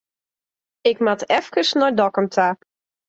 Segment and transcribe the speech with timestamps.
[0.89, 2.47] Ik moat efkes nei Dokkum ta.